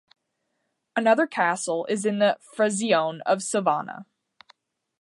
[0.95, 4.05] Another castle is in the "frazione" of Sovana.